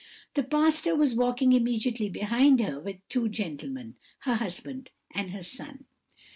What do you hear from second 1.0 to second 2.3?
walking immediately